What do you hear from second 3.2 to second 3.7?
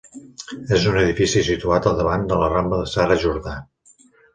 Jordà.